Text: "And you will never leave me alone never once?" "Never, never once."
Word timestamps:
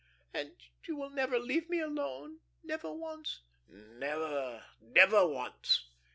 "And 0.33 0.55
you 0.87 0.95
will 0.95 1.11
never 1.11 1.37
leave 1.37 1.69
me 1.69 1.79
alone 1.79 2.39
never 2.63 2.91
once?" 2.91 3.43
"Never, 3.69 4.65
never 4.81 5.27
once." 5.27 5.91